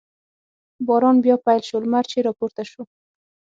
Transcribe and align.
باران 0.87 1.15
بیا 1.23 1.35
پیل 1.45 1.61
شو، 1.67 1.77
لمر 1.83 2.03
چې 2.11 2.17
را 2.25 2.31
پورته 2.39 2.63
شو. 2.71 2.81